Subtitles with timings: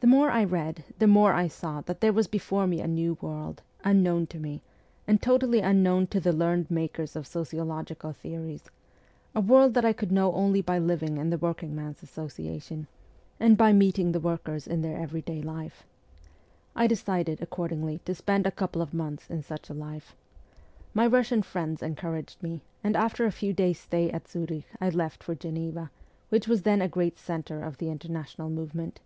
[0.00, 3.14] The more I read the more I saw that there was before me a new
[3.22, 4.60] world, unknown to me,
[5.06, 8.68] and totally unknown to the learned makers of sociological theories
[9.34, 11.46] a world that I could know only by living in the 60 MEMOIRS OF A
[11.46, 12.02] REVOLUTIONIST Workingmen's
[12.82, 12.86] Association
[13.40, 15.86] and by meeting the workers in their everyday life.
[16.76, 20.14] I decided, accordingly, to spend a couple of months in such a life.
[20.92, 25.22] My Russian friends encouraged me, and after a few days' stay at Zurich I left
[25.22, 25.90] for Geneva,
[26.28, 29.00] which was then a great centre of the international movement.